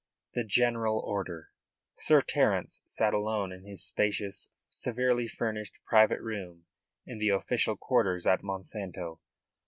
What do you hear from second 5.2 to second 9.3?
furnished private room in the official quarters at Monsanto.